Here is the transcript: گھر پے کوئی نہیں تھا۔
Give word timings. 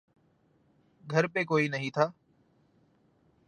گھر 1.03 1.27
پے 1.27 1.43
کوئی 1.43 1.67
نہیں 1.67 1.89
تھا۔ 1.89 2.05